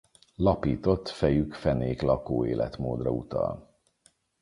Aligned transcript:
Lapított 0.35 1.09
fejük 1.09 1.53
fenéklakó 1.53 2.45
életmódra 2.45 3.09
utal. 3.11 3.71